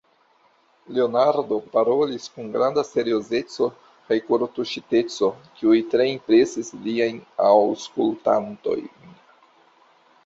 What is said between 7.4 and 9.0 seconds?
aŭskultantojn.